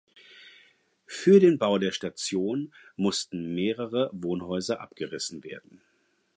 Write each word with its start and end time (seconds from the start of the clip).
Für 1.05 1.39
den 1.39 1.59
Bau 1.59 1.77
der 1.77 1.91
Station 1.91 2.73
mussten 2.95 3.53
mehrere 3.53 4.09
Wohnhäuser 4.11 4.81
abgerissen 4.81 5.43
werden. 5.43 5.83